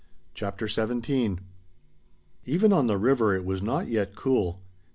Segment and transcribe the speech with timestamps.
[0.33, 1.37] CHAPTER XVII
[2.45, 4.63] Even on the river it was not yet cool.